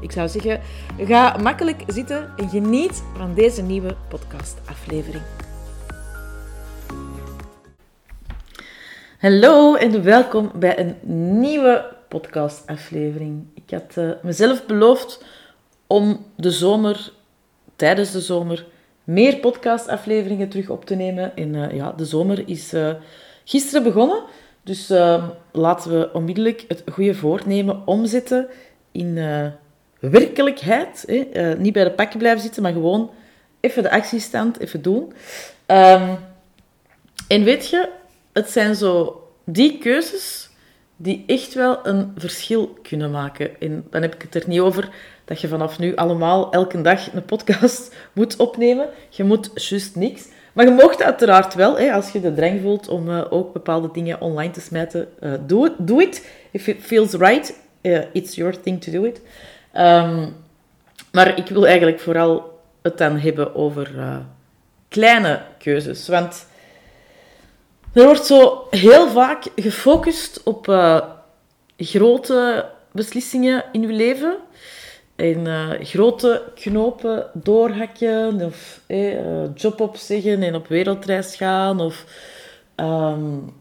Ik 0.00 0.12
zou 0.12 0.28
zeggen, 0.28 0.60
ga 0.98 1.36
makkelijk 1.42 1.82
zitten 1.86 2.32
en 2.36 2.48
geniet 2.48 3.02
van 3.16 3.34
deze 3.34 3.62
nieuwe 3.62 3.96
podcastaflevering. 4.08 5.22
Hallo 9.18 9.74
en 9.74 10.02
welkom 10.02 10.50
bij 10.54 10.78
een 10.78 10.96
nieuwe 11.40 11.96
podcastaflevering. 12.08 13.46
Ik 13.54 13.70
had 13.70 13.96
uh, 13.98 14.10
mezelf 14.22 14.66
beloofd 14.66 15.24
om 15.86 16.26
de 16.36 16.50
zomer, 16.50 17.12
tijdens 17.76 18.10
de 18.10 18.20
zomer, 18.20 18.66
meer 19.04 19.36
podcastafleveringen 19.36 20.48
terug 20.48 20.70
op 20.70 20.84
te 20.84 20.94
nemen. 20.94 21.36
En 21.36 21.54
uh, 21.54 21.74
ja, 21.74 21.92
de 21.92 22.04
zomer 22.04 22.48
is 22.48 22.74
uh, 22.74 22.90
gisteren 23.44 23.82
begonnen. 23.82 24.22
Dus 24.62 24.88
laten 25.52 25.90
we 25.90 26.10
onmiddellijk 26.12 26.64
het 26.68 26.82
goede 26.92 27.14
voornemen 27.14 27.86
omzetten 27.86 28.48
in 28.92 29.16
werkelijkheid. 29.98 31.04
Hè? 31.06 31.28
Uh, 31.32 31.58
niet 31.58 31.72
bij 31.72 31.84
de 31.84 31.90
pakje 31.90 32.18
blijven 32.18 32.42
zitten, 32.42 32.62
maar 32.62 32.72
gewoon 32.72 33.10
even 33.60 33.82
de 33.82 33.90
actiestand 33.90 34.60
even 34.60 34.82
doen. 34.82 35.12
Um, 35.66 36.18
en 37.28 37.44
weet 37.44 37.68
je, 37.68 37.88
het 38.32 38.50
zijn 38.50 38.74
zo 38.74 39.22
die 39.44 39.78
keuzes 39.78 40.48
die 40.96 41.24
echt 41.26 41.54
wel 41.54 41.86
een 41.86 42.12
verschil 42.16 42.78
kunnen 42.82 43.10
maken. 43.10 43.60
En 43.60 43.86
dan 43.90 44.02
heb 44.02 44.14
ik 44.14 44.22
het 44.22 44.34
er 44.34 44.44
niet 44.46 44.60
over 44.60 44.88
dat 45.24 45.40
je 45.40 45.48
vanaf 45.48 45.78
nu 45.78 45.94
allemaal 45.94 46.52
elke 46.52 46.80
dag 46.80 47.12
een 47.12 47.24
podcast 47.24 47.94
moet 48.12 48.36
opnemen. 48.36 48.88
Je 49.08 49.24
moet 49.24 49.50
juist 49.54 49.96
niks. 49.96 50.28
Maar 50.52 50.64
je 50.64 50.72
mocht 50.72 51.02
uiteraard 51.02 51.54
wel, 51.54 51.78
hè, 51.78 51.92
als 51.92 52.10
je 52.10 52.20
de 52.20 52.34
drang 52.34 52.60
voelt 52.60 52.88
om 52.88 53.08
uh, 53.08 53.24
ook 53.30 53.52
bepaalde 53.52 53.88
dingen 53.92 54.20
online 54.20 54.50
te 54.50 54.60
smijten, 54.60 55.08
uh, 55.20 55.32
do, 55.46 55.64
it, 55.64 55.72
do 55.78 55.98
it. 55.98 56.26
If 56.50 56.66
it 56.66 56.76
feels 56.80 57.12
right, 57.12 57.54
it's 58.12 58.34
your 58.34 58.60
thing 58.60 58.82
to 58.82 58.92
do 58.92 59.04
it. 59.04 59.20
Um, 59.78 60.36
maar 61.12 61.38
ik 61.38 61.48
wil 61.48 61.66
eigenlijk 61.66 62.00
vooral 62.00 62.60
het 62.82 62.98
dan 62.98 63.18
hebben 63.18 63.54
over 63.54 63.94
uh, 63.96 64.16
kleine 64.88 65.42
keuzes. 65.58 66.08
Want 66.08 66.46
er 67.92 68.04
wordt 68.04 68.26
zo 68.26 68.66
heel 68.70 69.08
vaak 69.08 69.44
gefocust 69.56 70.42
op 70.42 70.68
uh, 70.68 71.00
grote 71.76 72.68
beslissingen 72.92 73.64
in 73.72 73.80
je 73.80 73.88
leven. 73.88 74.36
En 75.16 75.46
uh, 75.46 75.70
grote 75.80 76.42
knopen 76.54 77.30
doorhakken, 77.34 78.42
of 78.42 78.80
eh, 78.86 79.54
job 79.54 79.80
opzeggen 79.80 80.42
en 80.42 80.54
op 80.54 80.66
wereldreis 80.66 81.36
gaan, 81.36 81.80
of 81.80 82.04
um, 82.76 83.54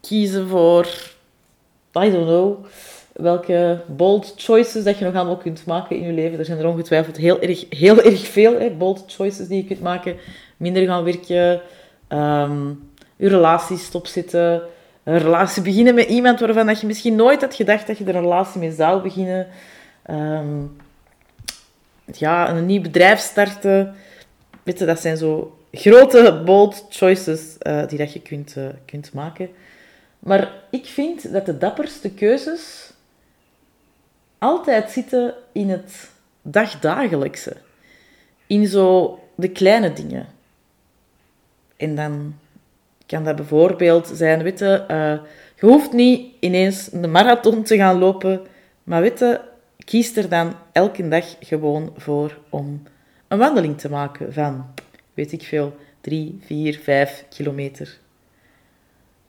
kiezen 0.00 0.48
voor, 0.48 0.86
I 1.98 2.10
don't 2.10 2.26
know, 2.26 2.64
welke 3.20 3.80
bold 3.86 4.34
choices 4.36 4.84
dat 4.84 4.98
je 4.98 5.04
nog 5.04 5.14
allemaal 5.14 5.36
kunt 5.36 5.64
maken 5.66 5.96
in 5.96 6.06
je 6.06 6.12
leven. 6.12 6.38
Er 6.38 6.44
zijn 6.44 6.58
er 6.58 6.66
ongetwijfeld 6.66 7.16
heel 7.16 7.40
erg, 7.40 7.64
heel 7.68 8.02
erg 8.10 8.26
veel, 8.26 8.58
hè, 8.58 8.70
bold 8.70 9.04
choices 9.06 9.48
die 9.48 9.56
je 9.56 9.64
kunt 9.64 9.80
maken. 9.80 10.16
Minder 10.56 10.86
gaan 10.86 11.04
werken, 11.04 11.60
um, 12.08 12.90
je 13.16 13.28
relatie 13.28 13.76
stopzetten, 13.76 14.62
een 15.04 15.18
relatie 15.18 15.62
beginnen 15.62 15.94
met 15.94 16.08
iemand 16.08 16.40
waarvan 16.40 16.66
dat 16.66 16.80
je 16.80 16.86
misschien 16.86 17.14
nooit 17.14 17.40
had 17.40 17.54
gedacht 17.54 17.86
dat 17.86 17.98
je 17.98 18.04
er 18.04 18.14
een 18.14 18.20
relatie 18.20 18.60
mee 18.60 18.72
zou 18.72 19.02
beginnen. 19.02 19.46
Um, 20.10 20.76
ja, 22.04 22.50
een 22.50 22.66
nieuw 22.66 22.80
bedrijf 22.80 23.18
starten. 23.18 23.94
Weet 24.62 24.78
je, 24.78 24.84
dat 24.84 25.00
zijn 25.00 25.16
zo 25.16 25.58
grote, 25.72 26.42
bold 26.44 26.86
choices 26.90 27.56
uh, 27.62 27.86
die 27.86 27.98
dat 27.98 28.12
je 28.12 28.20
kunt, 28.20 28.54
uh, 28.58 28.64
kunt 28.84 29.12
maken. 29.12 29.48
Maar 30.18 30.52
ik 30.70 30.86
vind 30.86 31.32
dat 31.32 31.46
de 31.46 31.58
dapperste 31.58 32.10
keuzes 32.10 32.89
altijd 34.40 34.90
zitten 34.90 35.34
in 35.52 35.70
het 35.70 36.10
dagdagelijkse. 36.42 37.56
In 38.46 38.66
zo 38.66 39.18
de 39.34 39.48
kleine 39.48 39.92
dingen. 39.92 40.26
En 41.76 41.94
dan 41.94 42.34
kan 43.06 43.24
dat 43.24 43.36
bijvoorbeeld 43.36 44.10
zijn, 44.14 44.46
uh, 44.46 44.52
je 44.58 45.66
hoeft 45.66 45.92
niet 45.92 46.32
ineens 46.40 46.92
een 46.92 47.10
marathon 47.10 47.62
te 47.62 47.76
gaan 47.76 47.98
lopen, 47.98 48.46
maar 48.84 49.02
witte, 49.02 49.40
kies 49.84 50.16
er 50.16 50.28
dan 50.28 50.54
elke 50.72 51.08
dag 51.08 51.36
gewoon 51.40 51.92
voor 51.96 52.38
om 52.48 52.82
een 53.28 53.38
wandeling 53.38 53.78
te 53.78 53.90
maken 53.90 54.32
van, 54.32 54.74
weet 55.14 55.32
ik 55.32 55.42
veel, 55.42 55.76
drie, 56.00 56.38
vier, 56.44 56.78
vijf 56.78 57.24
kilometer. 57.28 57.98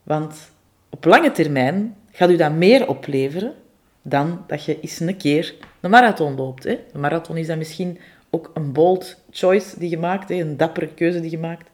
Want 0.03 0.51
op 0.89 1.05
lange 1.05 1.31
termijn 1.31 1.95
gaat 2.11 2.29
u 2.29 2.35
dat 2.35 2.51
meer 2.51 2.87
opleveren 2.87 3.53
dan 4.01 4.43
dat 4.47 4.65
je 4.65 4.79
eens 4.79 4.99
een 4.99 5.17
keer 5.17 5.55
een 5.79 5.89
marathon 5.89 6.35
loopt. 6.35 6.63
Hè. 6.63 6.79
Een 6.93 6.99
marathon 6.99 7.37
is 7.37 7.47
dan 7.47 7.57
misschien 7.57 7.99
ook 8.29 8.51
een 8.53 8.71
bold 8.71 9.17
choice 9.31 9.79
die 9.79 9.89
je 9.89 9.97
maakt, 9.97 10.29
een 10.29 10.57
dappere 10.57 10.87
keuze 10.87 11.19
die 11.19 11.31
je 11.31 11.37
maakt. 11.37 11.69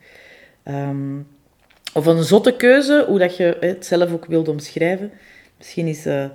Um, 0.66 1.28
of 1.94 2.06
een 2.06 2.24
zotte 2.24 2.56
keuze, 2.56 3.06
hoe 3.08 3.20
dat 3.20 3.38
je 3.38 3.58
het 3.60 3.86
zelf 3.86 4.14
ook 4.14 4.26
wilt 4.26 4.48
omschrijven. 4.48 5.12
Misschien 5.58 5.88
is, 5.88 6.06
uh, 6.06 6.26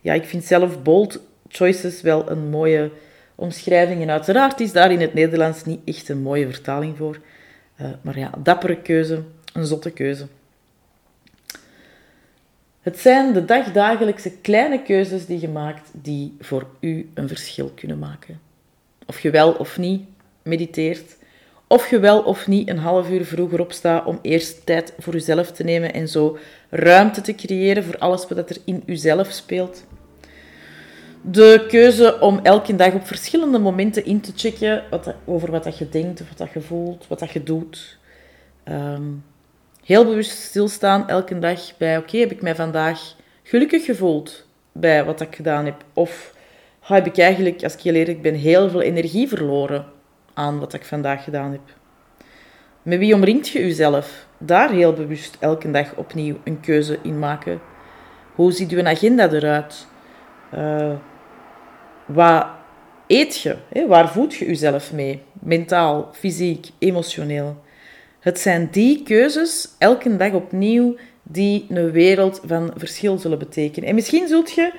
ja, 0.00 0.12
ik 0.12 0.24
vind 0.24 0.44
zelf 0.44 0.82
bold 0.82 1.20
choices 1.48 2.00
wel 2.02 2.30
een 2.30 2.50
mooie 2.50 2.90
omschrijving. 3.34 4.02
En 4.02 4.10
uiteraard 4.10 4.60
is 4.60 4.72
daar 4.72 4.92
in 4.92 5.00
het 5.00 5.14
Nederlands 5.14 5.64
niet 5.64 5.80
echt 5.84 6.08
een 6.08 6.22
mooie 6.22 6.50
vertaling 6.50 6.96
voor. 6.96 7.18
Uh, 7.80 7.88
maar 8.00 8.18
ja, 8.18 8.30
dappere 8.42 8.82
keuze, 8.82 9.22
een 9.52 9.66
zotte 9.66 9.90
keuze. 9.90 10.26
Het 12.88 12.98
zijn 12.98 13.32
de 13.32 13.44
dagdagelijkse 13.44 14.30
kleine 14.30 14.82
keuzes 14.82 15.26
die 15.26 15.40
je 15.40 15.48
maakt 15.48 15.90
die 15.92 16.36
voor 16.40 16.66
u 16.80 17.10
een 17.14 17.28
verschil 17.28 17.72
kunnen 17.74 17.98
maken. 17.98 18.40
Of 19.06 19.20
je 19.20 19.30
wel 19.30 19.52
of 19.52 19.78
niet 19.78 20.02
mediteert, 20.42 21.16
of 21.66 21.90
je 21.90 21.98
wel 21.98 22.20
of 22.20 22.46
niet 22.46 22.68
een 22.68 22.78
half 22.78 23.10
uur 23.10 23.24
vroeger 23.24 23.60
opstaat 23.60 24.06
om 24.06 24.18
eerst 24.22 24.66
tijd 24.66 24.94
voor 24.98 25.12
jezelf 25.12 25.52
te 25.52 25.64
nemen 25.64 25.94
en 25.94 26.08
zo 26.08 26.38
ruimte 26.70 27.20
te 27.20 27.34
creëren 27.34 27.84
voor 27.84 27.98
alles 27.98 28.28
wat 28.28 28.50
er 28.50 28.56
in 28.64 28.82
jezelf 28.86 29.30
speelt. 29.30 29.84
De 31.20 31.64
keuze 31.68 32.20
om 32.20 32.40
elke 32.42 32.76
dag 32.76 32.94
op 32.94 33.06
verschillende 33.06 33.58
momenten 33.58 34.04
in 34.04 34.20
te 34.20 34.32
checken 34.36 34.84
wat, 34.90 35.14
over 35.24 35.50
wat 35.50 35.78
je 35.78 35.88
denkt, 35.88 36.22
wat 36.38 36.52
je 36.52 36.60
voelt, 36.60 37.06
wat 37.08 37.18
dat 37.18 37.30
je 37.30 37.42
doet. 37.42 37.98
Um, 38.68 39.24
heel 39.88 40.04
bewust 40.04 40.30
stilstaan 40.30 41.08
elke 41.08 41.38
dag 41.38 41.76
bij, 41.76 41.96
oké, 41.96 42.18
heb 42.18 42.30
ik 42.30 42.42
mij 42.42 42.54
vandaag 42.54 43.14
gelukkig 43.42 43.84
gevoeld 43.84 44.46
bij 44.72 45.04
wat 45.04 45.20
ik 45.20 45.34
gedaan 45.34 45.64
heb? 45.64 45.84
Of 45.92 46.34
heb 46.80 47.06
ik 47.06 47.18
eigenlijk, 47.18 47.62
als 47.62 47.74
ik 47.74 47.80
heel 47.80 47.94
eerlijk 47.94 48.22
ben, 48.22 48.34
heel 48.34 48.70
veel 48.70 48.80
energie 48.80 49.28
verloren 49.28 49.86
aan 50.34 50.58
wat 50.58 50.74
ik 50.74 50.84
vandaag 50.84 51.24
gedaan 51.24 51.52
heb? 51.52 51.60
Met 52.82 52.98
wie 52.98 53.14
omringt 53.14 53.48
je 53.48 53.60
jezelf? 53.60 54.26
Daar 54.38 54.70
heel 54.70 54.92
bewust 54.92 55.36
elke 55.40 55.70
dag 55.70 55.94
opnieuw 55.94 56.36
een 56.44 56.60
keuze 56.60 56.98
in 57.02 57.18
maken. 57.18 57.60
Hoe 58.34 58.52
ziet 58.52 58.70
je 58.70 58.84
agenda 58.84 59.30
eruit? 59.30 59.86
Uh, 60.54 60.92
wat 62.06 62.46
eet 63.06 63.40
je? 63.40 63.56
Hè? 63.68 63.86
Waar 63.86 64.08
voed 64.08 64.34
je 64.34 64.46
jezelf 64.46 64.92
mee? 64.92 65.22
Mentaal, 65.32 66.08
fysiek, 66.12 66.66
emotioneel. 66.78 67.66
Het 68.18 68.38
zijn 68.40 68.68
die 68.70 69.02
keuzes, 69.02 69.68
elke 69.78 70.16
dag 70.16 70.32
opnieuw, 70.32 70.96
die 71.22 71.66
een 71.68 71.90
wereld 71.90 72.40
van 72.46 72.72
verschil 72.76 73.18
zullen 73.18 73.38
betekenen. 73.38 73.88
En 73.88 73.94
misschien 73.94 74.28
zult 74.28 74.50
je, 74.50 74.72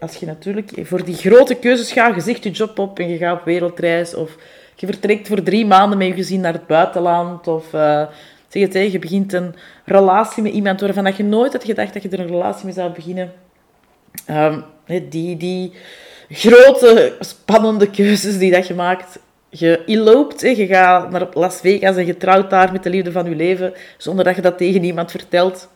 als 0.00 0.16
je 0.16 0.26
natuurlijk 0.26 0.72
voor 0.82 1.04
die 1.04 1.14
grote 1.14 1.54
keuzes 1.54 1.92
gaat, 1.92 2.14
je 2.14 2.20
zegt 2.20 2.44
je 2.44 2.50
job 2.50 2.78
op 2.78 2.98
en 2.98 3.08
je 3.08 3.16
gaat 3.16 3.38
op 3.38 3.44
wereldreis, 3.44 4.14
of 4.14 4.36
je 4.74 4.86
vertrekt 4.86 5.28
voor 5.28 5.42
drie 5.42 5.66
maanden 5.66 5.98
met 5.98 6.06
je 6.06 6.14
gezin 6.14 6.40
naar 6.40 6.52
het 6.52 6.66
buitenland, 6.66 7.46
of 7.46 7.72
uh, 7.72 8.06
zeg 8.48 8.62
het, 8.62 8.92
je 8.92 8.98
begint 8.98 9.32
een 9.32 9.54
relatie 9.84 10.42
met 10.42 10.52
iemand 10.52 10.80
waarvan 10.80 11.12
je 11.16 11.24
nooit 11.24 11.52
had 11.52 11.64
gedacht 11.64 11.92
dat 11.92 12.02
je 12.02 12.08
er 12.08 12.20
een 12.20 12.26
relatie 12.26 12.64
mee 12.64 12.74
zou 12.74 12.92
beginnen. 12.92 13.32
Um, 14.30 14.64
die, 15.08 15.36
die 15.36 15.72
grote, 16.28 17.16
spannende 17.20 17.90
keuzes 17.90 18.38
die 18.38 18.50
dat 18.50 18.66
je 18.66 18.74
maakt, 18.74 19.18
je 19.54 19.82
eloopt, 19.86 20.40
je 20.40 20.66
gaat 20.66 21.10
naar 21.10 21.26
Las 21.32 21.60
Vegas 21.60 21.96
en 21.96 22.06
je 22.06 22.16
trouwt 22.16 22.50
daar 22.50 22.72
met 22.72 22.82
de 22.82 22.90
liefde 22.90 23.12
van 23.12 23.28
je 23.28 23.36
leven, 23.36 23.72
zonder 23.96 24.24
dat 24.24 24.36
je 24.36 24.42
dat 24.42 24.58
tegen 24.58 24.84
iemand 24.84 25.10
vertelt. 25.10 25.68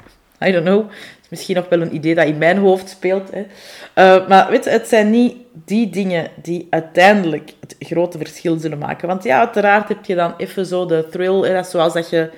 I 0.45 0.53
don't 0.53 0.65
know. 0.65 0.91
Is 1.23 1.29
misschien 1.29 1.57
nog 1.57 1.69
wel 1.69 1.81
een 1.81 1.95
idee 1.95 2.15
dat 2.15 2.27
in 2.27 2.39
mijn 2.39 2.59
hoofd 2.59 2.89
speelt. 2.89 3.31
Hè. 3.31 3.41
Uh, 3.41 4.29
maar 4.29 4.51
weet 4.51 4.65
je, 4.65 4.71
het 4.71 4.89
zijn 4.89 5.11
niet 5.11 5.37
die 5.53 5.91
dingen 5.91 6.31
die 6.43 6.67
uiteindelijk 6.71 7.53
het 7.61 7.77
grote 7.79 8.19
verschil 8.19 8.59
zullen 8.59 8.79
maken. 8.79 9.09
Want 9.09 9.25
ja, 9.25 9.39
uiteraard 9.39 9.89
heb 9.89 10.05
je 10.05 10.15
dan 10.15 10.35
even 10.37 10.67
zo 10.67 10.87
de 10.87 11.07
thrill, 11.11 11.41
hè, 11.41 11.63
zoals 11.63 11.93
dat 11.93 12.11
je 12.11 12.31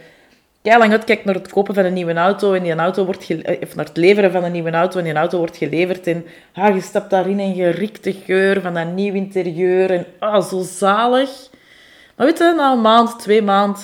lang 0.62 0.92
uitkijkt 0.92 1.24
naar 1.24 1.34
het 1.34 1.48
kopen 1.48 1.74
van 1.74 1.84
een 1.84 1.92
nieuwe 1.92 2.14
auto 2.14 2.52
en 2.52 2.62
die 2.62 2.74
auto 2.74 3.04
wordt 3.04 3.30
eh, 3.30 3.74
naar 3.74 3.84
het 3.84 3.96
leveren 3.96 4.32
van 4.32 4.44
een 4.44 4.52
nieuwe 4.52 4.70
auto 4.70 4.98
en 4.98 5.04
die 5.04 5.14
auto 5.14 5.38
wordt 5.38 5.56
geleverd 5.56 6.06
en 6.06 6.26
ah, 6.52 6.74
je 6.74 6.80
stapt 6.80 7.10
daarin 7.10 7.40
en 7.40 7.54
je 7.54 7.68
riekt 7.68 8.04
de 8.04 8.12
geur 8.12 8.60
van 8.60 8.74
dat 8.74 8.92
nieuw 8.92 9.14
interieur 9.14 9.90
en 9.90 10.06
ah, 10.18 10.48
zo 10.48 10.62
zalig. 10.62 11.30
Maar 12.16 12.26
weet 12.26 12.38
je, 12.38 12.52
na 12.56 12.72
een 12.72 12.80
maand, 12.80 13.18
twee 13.18 13.42
maanden 13.42 13.82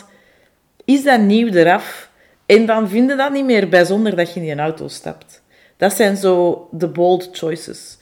is 0.84 1.04
dat 1.04 1.20
nieuw 1.20 1.48
eraf 1.48 2.10
en 2.46 2.66
dan 2.66 2.88
vind 2.88 3.10
je 3.10 3.16
dat 3.16 3.32
niet 3.32 3.44
meer 3.44 3.68
bijzonder 3.68 4.16
dat 4.16 4.34
je 4.34 4.40
in 4.40 4.46
die 4.46 4.58
auto 4.58 4.88
stapt. 4.88 5.42
Dat 5.76 5.92
zijn 5.92 6.16
zo 6.16 6.68
de 6.70 6.88
bold 6.88 7.28
choices. 7.32 7.98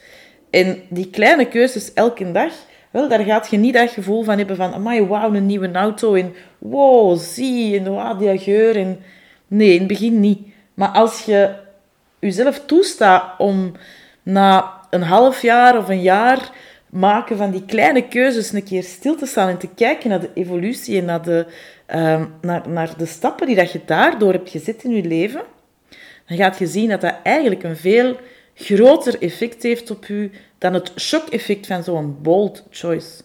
En 0.51 0.83
die 0.89 1.11
kleine 1.11 1.49
keuzes 1.49 1.93
elke 1.93 2.33
dag, 2.33 2.53
wel, 2.93 3.09
daar 3.09 3.25
gaat 3.25 3.51
je 3.51 3.57
niet 3.57 3.75
dat 3.75 3.91
gevoel 3.91 4.23
van 4.23 4.39
hebben 4.39 4.57
van, 4.57 4.75
amai, 4.75 5.07
wauw, 5.07 5.35
een 5.35 5.47
nieuwe 5.47 5.73
auto. 5.73 6.15
En 6.15 6.35
wow, 6.59 7.19
zie, 7.19 7.79
en 7.79 7.89
wow, 7.89 8.19
die 8.19 8.39
geur. 8.39 8.77
En... 8.77 9.01
Nee, 9.47 9.73
in 9.73 9.79
het 9.79 9.89
begin 9.89 10.21
niet. 10.21 10.39
Maar 10.75 10.89
als 10.89 11.25
je 11.25 11.55
jezelf 12.19 12.61
toestaat 12.67 13.25
om 13.39 13.73
na 14.23 14.73
een 14.91 15.03
half 15.03 15.43
jaar 15.43 15.79
of 15.79 15.89
een 15.89 16.03
jaar 16.03 16.51
maken 16.91 17.37
van 17.37 17.51
die 17.51 17.65
kleine 17.65 18.09
keuzes 18.09 18.53
een 18.53 18.65
keer 18.65 18.83
stil 18.83 19.17
te 19.17 19.27
staan 19.27 19.49
en 19.49 19.59
te 19.59 19.69
kijken 19.75 20.11
naar 20.11 20.21
de 20.21 20.31
evolutie 20.35 20.99
en 20.99 21.05
naar 21.05 21.23
de, 21.23 21.47
uh, 21.95 22.23
naar, 22.41 22.69
naar 22.69 22.97
de 22.97 23.07
stappen 23.07 23.47
die 23.47 23.57
dat 23.57 23.73
je 23.73 23.81
daardoor 23.85 24.33
hebt 24.33 24.51
gezet 24.51 24.85
in 24.85 24.95
je 24.95 25.05
leven, 25.05 25.43
dan 26.27 26.37
gaat 26.37 26.59
je 26.59 26.67
zien 26.67 26.89
dat 26.89 27.01
dat 27.01 27.15
eigenlijk 27.23 27.63
een 27.63 27.77
veel 27.77 28.17
groter 28.55 29.23
effect 29.23 29.63
heeft 29.63 29.91
op 29.91 30.09
u 30.09 30.31
dan 30.59 30.75
het 30.75 30.93
shock-effect 30.99 31.67
van 31.67 31.83
zo'n 31.83 32.19
bold 32.23 32.63
choice. 32.71 33.23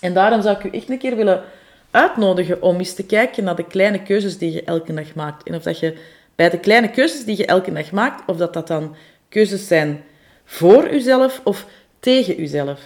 En 0.00 0.14
daarom 0.14 0.42
zou 0.42 0.56
ik 0.56 0.64
u 0.64 0.76
echt 0.76 0.90
een 0.90 0.98
keer 0.98 1.16
willen 1.16 1.42
uitnodigen 1.90 2.62
om 2.62 2.78
eens 2.78 2.94
te 2.94 3.06
kijken 3.06 3.44
naar 3.44 3.56
de 3.56 3.66
kleine 3.66 4.02
keuzes 4.02 4.38
die 4.38 4.52
je 4.52 4.64
elke 4.64 4.94
dag 4.94 5.14
maakt. 5.14 5.48
En 5.48 5.54
of 5.54 5.62
dat 5.62 5.78
je 5.78 5.96
bij 6.34 6.50
de 6.50 6.58
kleine 6.58 6.90
keuzes 6.90 7.24
die 7.24 7.36
je 7.36 7.46
elke 7.46 7.72
dag 7.72 7.90
maakt, 7.90 8.22
of 8.26 8.36
dat 8.36 8.52
dat 8.52 8.66
dan 8.66 8.96
keuzes 9.28 9.66
zijn 9.66 10.04
voor 10.44 10.90
uzelf 10.90 11.40
of 11.44 11.66
tegen 12.00 12.40
uzelf. 12.40 12.80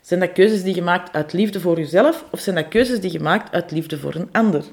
Zijn 0.00 0.20
dat 0.20 0.32
keuzes 0.32 0.62
die 0.62 0.74
je 0.74 0.82
maakt 0.82 1.14
uit 1.14 1.32
liefde 1.32 1.60
voor 1.60 1.78
jezelf, 1.78 2.24
of 2.30 2.40
zijn 2.40 2.56
dat 2.56 2.68
keuzes 2.68 3.00
die 3.00 3.12
je 3.12 3.20
maakt 3.20 3.54
uit 3.54 3.70
liefde 3.70 3.98
voor 3.98 4.14
een 4.14 4.28
ander? 4.32 4.64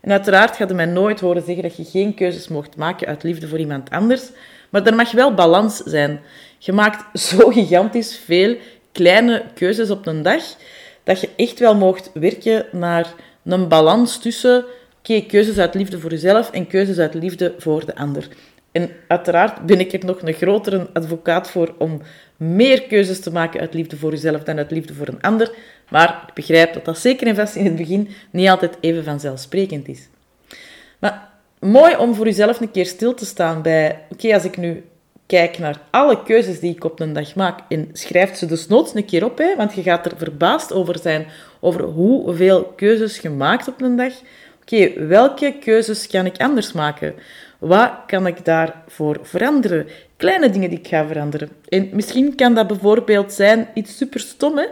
En 0.00 0.10
uiteraard 0.10 0.56
gaat 0.56 0.68
je 0.68 0.74
mij 0.74 0.86
nooit 0.86 1.20
horen 1.20 1.42
zeggen 1.42 1.62
dat 1.62 1.76
je 1.76 1.84
geen 1.84 2.14
keuzes 2.14 2.48
mocht 2.48 2.76
maken 2.76 3.06
uit 3.06 3.22
liefde 3.22 3.48
voor 3.48 3.58
iemand 3.58 3.90
anders, 3.90 4.30
maar 4.72 4.86
er 4.86 4.94
mag 4.94 5.12
wel 5.12 5.34
balans 5.34 5.76
zijn. 5.76 6.20
Je 6.58 6.72
maakt 6.72 7.20
zo 7.20 7.48
gigantisch 7.48 8.20
veel 8.24 8.56
kleine 8.92 9.44
keuzes 9.54 9.90
op 9.90 10.06
een 10.06 10.22
dag, 10.22 10.42
dat 11.04 11.20
je 11.20 11.28
echt 11.36 11.58
wel 11.58 11.74
mocht 11.74 12.10
werken 12.14 12.66
naar 12.70 13.14
een 13.44 13.68
balans 13.68 14.18
tussen 14.18 14.64
keuzes 15.02 15.58
uit 15.58 15.74
liefde 15.74 15.98
voor 15.98 16.10
jezelf 16.10 16.50
en 16.50 16.66
keuzes 16.66 16.98
uit 16.98 17.14
liefde 17.14 17.54
voor 17.58 17.86
de 17.86 17.96
ander. 17.96 18.28
En 18.72 18.90
uiteraard 19.08 19.66
ben 19.66 19.80
ik 19.80 19.92
er 19.92 20.04
nog 20.04 20.22
een 20.22 20.32
grotere 20.34 20.88
advocaat 20.92 21.50
voor 21.50 21.74
om 21.78 22.02
meer 22.36 22.82
keuzes 22.82 23.20
te 23.20 23.32
maken 23.32 23.60
uit 23.60 23.74
liefde 23.74 23.96
voor 23.96 24.10
jezelf 24.10 24.42
dan 24.42 24.58
uit 24.58 24.70
liefde 24.70 24.94
voor 24.94 25.08
een 25.08 25.20
ander. 25.20 25.54
Maar 25.88 26.24
ik 26.28 26.34
begrijp 26.34 26.72
dat 26.72 26.84
dat 26.84 26.98
zeker 26.98 27.26
en 27.26 27.34
vast 27.34 27.54
in 27.54 27.64
het 27.64 27.76
begin 27.76 28.08
niet 28.30 28.48
altijd 28.48 28.76
even 28.80 29.04
vanzelfsprekend 29.04 29.88
is. 29.88 30.08
Maar 30.98 31.31
mooi 31.62 31.96
om 31.96 32.14
voor 32.14 32.24
jezelf 32.24 32.60
een 32.60 32.70
keer 32.70 32.86
stil 32.86 33.14
te 33.14 33.26
staan 33.26 33.62
bij, 33.62 33.98
oké, 34.10 34.34
als 34.34 34.44
ik 34.44 34.56
nu 34.56 34.84
kijk 35.26 35.58
naar 35.58 35.80
alle 35.90 36.22
keuzes 36.22 36.60
die 36.60 36.74
ik 36.74 36.84
op 36.84 37.00
een 37.00 37.12
dag 37.12 37.34
maak 37.34 37.60
en 37.68 37.88
schrijf 37.92 38.36
ze 38.36 38.46
dus 38.46 38.66
noods 38.66 38.94
een 38.94 39.04
keer 39.04 39.24
op, 39.24 39.38
hè, 39.38 39.56
want 39.56 39.74
je 39.74 39.82
gaat 39.82 40.06
er 40.06 40.16
verbaasd 40.16 40.72
over 40.72 40.98
zijn 40.98 41.26
over 41.60 41.82
hoeveel 41.82 42.72
keuzes 42.76 43.18
je 43.18 43.30
maakt 43.30 43.68
op 43.68 43.80
een 43.80 43.96
dag. 43.96 44.12
Oké, 44.60 45.06
welke 45.06 45.54
keuzes 45.60 46.06
kan 46.06 46.26
ik 46.26 46.40
anders 46.40 46.72
maken? 46.72 47.14
Wat 47.58 47.92
kan 48.06 48.26
ik 48.26 48.44
daarvoor 48.44 49.18
veranderen? 49.22 49.86
Kleine 50.16 50.50
dingen 50.50 50.70
die 50.70 50.78
ik 50.78 50.88
ga 50.88 51.06
veranderen. 51.06 51.48
En 51.68 51.88
misschien 51.92 52.34
kan 52.34 52.54
dat 52.54 52.66
bijvoorbeeld 52.66 53.32
zijn 53.32 53.68
iets 53.74 53.96
super 53.96 54.20
stom, 54.20 54.58
hè? 54.58 54.66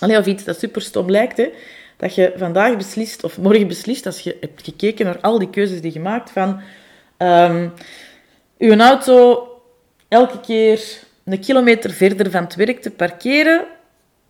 Allee, 0.00 0.18
of 0.18 0.26
iets 0.26 0.44
dat 0.44 0.58
super 0.58 0.82
stom 0.82 1.10
lijkt, 1.10 1.36
hè? 1.36 1.48
Dat 1.96 2.14
je 2.14 2.32
vandaag 2.36 2.76
beslist, 2.76 3.24
of 3.24 3.38
morgen 3.38 3.68
beslist, 3.68 4.06
als 4.06 4.20
je 4.20 4.36
hebt 4.40 4.64
gekeken 4.64 5.04
naar 5.04 5.20
al 5.20 5.38
die 5.38 5.50
keuzes 5.50 5.80
die 5.80 5.92
je 5.92 6.00
maakt, 6.00 6.30
van 6.30 6.60
um, 7.18 7.72
je 8.56 8.76
auto 8.76 9.48
elke 10.08 10.40
keer 10.40 10.80
een 11.24 11.40
kilometer 11.40 11.90
verder 11.90 12.30
van 12.30 12.42
het 12.42 12.54
werk 12.54 12.82
te 12.82 12.90
parkeren, 12.90 13.64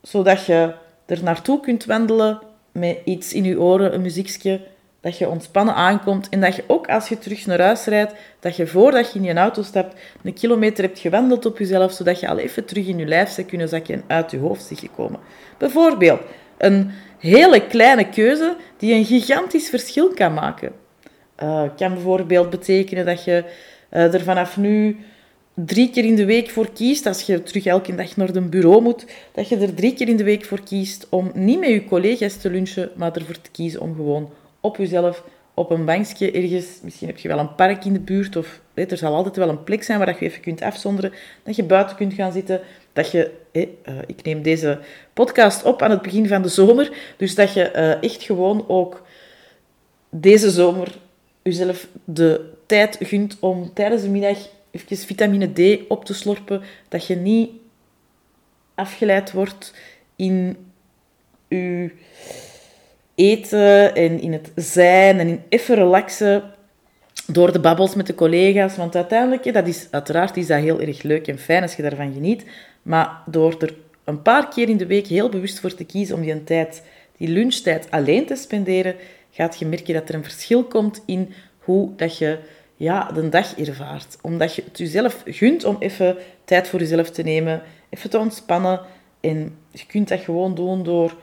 zodat 0.02 0.44
je 0.44 0.74
er 1.06 1.22
naartoe 1.22 1.60
kunt 1.60 1.84
wandelen 1.84 2.40
met 2.72 2.98
iets 3.04 3.32
in 3.32 3.44
je 3.44 3.60
oren, 3.60 3.94
een 3.94 4.02
muziekje, 4.02 4.60
dat 5.00 5.18
je 5.18 5.28
ontspannen 5.28 5.74
aankomt 5.74 6.28
en 6.28 6.40
dat 6.40 6.56
je 6.56 6.64
ook 6.66 6.88
als 6.88 7.08
je 7.08 7.18
terug 7.18 7.46
naar 7.46 7.60
huis 7.60 7.84
rijdt, 7.84 8.14
dat 8.40 8.56
je 8.56 8.66
voordat 8.66 9.12
je 9.12 9.18
in 9.18 9.24
je 9.24 9.34
auto 9.34 9.62
stapt, 9.62 9.94
een 10.22 10.34
kilometer 10.34 10.84
hebt 10.84 10.98
gewandeld 10.98 11.46
op 11.46 11.58
jezelf, 11.58 11.92
zodat 11.92 12.20
je 12.20 12.28
al 12.28 12.38
even 12.38 12.64
terug 12.64 12.86
in 12.86 12.98
je 12.98 13.06
lijf 13.06 13.30
zou 13.30 13.46
kunnen 13.46 13.68
zakken 13.68 13.94
en 13.94 14.04
uit 14.06 14.30
je 14.30 14.38
hoofd 14.38 14.64
zit 14.64 14.78
gekomen. 14.78 15.20
Bijvoorbeeld, 15.58 16.20
een 16.58 16.90
hele 17.18 17.66
kleine 17.66 18.08
keuze 18.08 18.56
die 18.76 18.94
een 18.94 19.04
gigantisch 19.04 19.68
verschil 19.68 20.08
kan 20.08 20.34
maken. 20.34 20.72
Uh, 21.42 21.62
kan 21.76 21.92
bijvoorbeeld 21.92 22.50
betekenen 22.50 23.04
dat 23.04 23.24
je 23.24 23.44
uh, 23.90 24.14
er 24.14 24.20
vanaf 24.20 24.56
nu 24.56 24.96
drie 25.54 25.90
keer 25.90 26.04
in 26.04 26.16
de 26.16 26.24
week 26.24 26.50
voor 26.50 26.72
kiest, 26.72 27.06
als 27.06 27.22
je 27.22 27.42
terug 27.42 27.66
elke 27.66 27.94
dag 27.94 28.16
naar 28.16 28.34
een 28.34 28.50
bureau 28.50 28.82
moet, 28.82 29.06
dat 29.32 29.48
je 29.48 29.56
er 29.56 29.74
drie 29.74 29.94
keer 29.94 30.08
in 30.08 30.16
de 30.16 30.24
week 30.24 30.44
voor 30.44 30.60
kiest 30.64 31.06
om 31.10 31.30
niet 31.34 31.58
met 31.58 31.68
je 31.68 31.84
collega's 31.84 32.36
te 32.36 32.50
lunchen, 32.50 32.90
maar 32.96 33.12
ervoor 33.12 33.40
te 33.40 33.50
kiezen 33.50 33.80
om 33.80 33.94
gewoon 33.94 34.30
op 34.60 34.76
jezelf, 34.76 35.24
op 35.54 35.70
een 35.70 35.84
bankje 35.84 36.30
ergens, 36.30 36.66
misschien 36.82 37.08
heb 37.08 37.18
je 37.18 37.28
wel 37.28 37.38
een 37.38 37.54
park 37.54 37.84
in 37.84 37.92
de 37.92 38.00
buurt, 38.00 38.36
of 38.36 38.60
weet, 38.74 38.90
er 38.90 38.96
zal 38.96 39.14
altijd 39.14 39.36
wel 39.36 39.48
een 39.48 39.64
plek 39.64 39.82
zijn 39.82 39.98
waar 39.98 40.08
je 40.08 40.18
even 40.18 40.40
kunt 40.40 40.62
afzonderen, 40.62 41.12
dat 41.42 41.56
je 41.56 41.64
buiten 41.64 41.96
kunt 41.96 42.14
gaan 42.14 42.32
zitten, 42.32 42.60
dat 42.96 43.10
je, 43.10 43.30
eh, 43.52 43.94
ik 44.06 44.22
neem 44.22 44.42
deze 44.42 44.78
podcast 45.12 45.62
op 45.62 45.82
aan 45.82 45.90
het 45.90 46.02
begin 46.02 46.28
van 46.28 46.42
de 46.42 46.48
zomer, 46.48 46.92
dus 47.16 47.34
dat 47.34 47.52
je 47.52 47.70
eh, 47.70 48.02
echt 48.02 48.22
gewoon 48.22 48.64
ook 48.68 49.06
deze 50.10 50.50
zomer 50.50 50.98
jezelf 51.42 51.88
de 52.04 52.52
tijd 52.66 52.98
gunt 53.00 53.36
om 53.40 53.74
tijdens 53.74 54.02
de 54.02 54.08
middag 54.08 54.38
even 54.70 54.96
vitamine 54.96 55.52
D 55.52 55.80
op 55.88 56.04
te 56.04 56.14
slorpen, 56.14 56.62
dat 56.88 57.06
je 57.06 57.16
niet 57.16 57.50
afgeleid 58.74 59.32
wordt 59.32 59.74
in 60.16 60.56
je 61.48 61.90
eten 63.14 63.94
en 63.94 64.20
in 64.20 64.32
het 64.32 64.52
zijn 64.54 65.18
en 65.18 65.28
in 65.28 65.42
even 65.48 65.74
relaxen 65.74 66.42
door 67.26 67.52
de 67.52 67.60
babbels 67.60 67.94
met 67.94 68.06
de 68.06 68.14
collega's. 68.14 68.76
Want 68.76 68.96
uiteindelijk, 68.96 69.52
dat 69.52 69.66
is, 69.66 69.88
uiteraard 69.90 70.36
is 70.36 70.46
dat 70.46 70.60
heel 70.60 70.80
erg 70.80 71.02
leuk 71.02 71.26
en 71.26 71.38
fijn 71.38 71.62
als 71.62 71.76
je 71.76 71.82
daarvan 71.82 72.12
geniet. 72.12 72.44
Maar 72.86 73.22
door 73.26 73.56
er 73.58 73.74
een 74.04 74.22
paar 74.22 74.48
keer 74.48 74.68
in 74.68 74.76
de 74.76 74.86
week 74.86 75.06
heel 75.06 75.28
bewust 75.28 75.60
voor 75.60 75.74
te 75.74 75.84
kiezen 75.84 76.16
om 76.16 76.22
die 76.22 76.44
tijd, 76.44 76.82
die 77.16 77.28
lunchtijd 77.28 77.90
alleen 77.90 78.26
te 78.26 78.36
spenderen, 78.36 78.94
gaat 79.30 79.58
je 79.58 79.66
merken 79.66 79.94
dat 79.94 80.08
er 80.08 80.14
een 80.14 80.22
verschil 80.22 80.64
komt 80.64 81.02
in 81.06 81.32
hoe 81.58 81.94
dat 81.96 82.18
je 82.18 82.38
ja, 82.76 83.12
de 83.12 83.28
dag 83.28 83.58
ervaart. 83.58 84.18
Omdat 84.22 84.54
je 84.54 84.62
het 84.64 84.78
jezelf 84.78 85.22
gunt 85.24 85.64
om 85.64 85.76
even 85.78 86.16
tijd 86.44 86.68
voor 86.68 86.80
jezelf 86.80 87.10
te 87.10 87.22
nemen, 87.22 87.62
even 87.90 88.10
te 88.10 88.18
ontspannen. 88.18 88.80
En 89.20 89.58
je 89.70 89.86
kunt 89.86 90.08
dat 90.08 90.20
gewoon 90.20 90.54
doen 90.54 90.82
door 90.82 91.16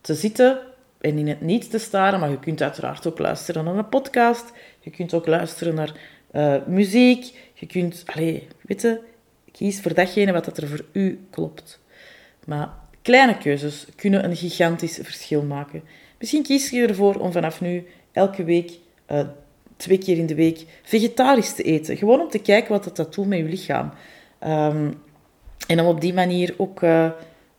te 0.00 0.14
zitten 0.14 0.58
en 1.00 1.18
in 1.18 1.28
het 1.28 1.40
niet 1.40 1.70
te 1.70 1.78
staren, 1.78 2.20
maar 2.20 2.30
je 2.30 2.38
kunt 2.38 2.62
uiteraard 2.62 3.06
ook 3.06 3.18
luisteren 3.18 3.64
naar 3.64 3.76
een 3.76 3.88
podcast. 3.88 4.52
Je 4.80 4.90
kunt 4.90 5.14
ook 5.14 5.26
luisteren 5.26 5.74
naar 5.74 5.92
uh, 6.32 6.54
muziek. 6.66 7.50
Je 7.54 7.66
kunt, 7.66 8.02
allez, 8.06 8.42
weet 8.66 8.82
je, 8.82 9.00
kies 9.58 9.80
voor 9.80 9.94
datgene 9.94 10.32
wat 10.32 10.56
er 10.56 10.68
voor 10.68 10.84
u 10.92 11.26
klopt. 11.30 11.80
Maar 12.44 12.68
kleine 13.02 13.38
keuzes 13.38 13.86
kunnen 13.96 14.24
een 14.24 14.36
gigantisch 14.36 14.98
verschil 15.02 15.42
maken. 15.42 15.82
Misschien 16.18 16.42
kies 16.42 16.70
je 16.70 16.86
ervoor 16.86 17.14
om 17.14 17.32
vanaf 17.32 17.60
nu 17.60 17.86
elke 18.12 18.44
week 18.44 18.70
uh, 19.10 19.20
twee 19.76 19.98
keer 19.98 20.16
in 20.16 20.26
de 20.26 20.34
week 20.34 20.64
vegetarisch 20.82 21.52
te 21.54 21.62
eten. 21.62 21.96
Gewoon 21.96 22.20
om 22.20 22.28
te 22.28 22.38
kijken 22.38 22.70
wat 22.72 22.96
dat 22.96 23.14
doet 23.14 23.26
met 23.26 23.38
je 23.38 23.44
lichaam. 23.44 23.92
Um, 24.46 25.02
en 25.66 25.80
om 25.80 25.86
op 25.86 26.00
die 26.00 26.14
manier 26.14 26.54
ook 26.56 26.82
uh, 26.82 27.10